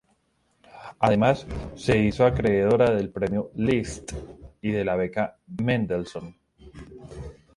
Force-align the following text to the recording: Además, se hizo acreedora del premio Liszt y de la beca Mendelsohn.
Además, 0.97 1.45
se 1.75 1.95
hizo 1.95 2.25
acreedora 2.25 2.89
del 2.89 3.11
premio 3.11 3.51
Liszt 3.57 4.13
y 4.59 4.71
de 4.71 4.83
la 4.83 4.95
beca 4.95 5.37
Mendelsohn. 5.61 6.35